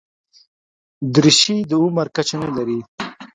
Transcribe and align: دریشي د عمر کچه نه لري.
دریشي 1.13 1.55
د 1.69 1.71
عمر 1.83 2.07
کچه 2.15 2.35
نه 2.43 2.49
لري. 2.55 2.79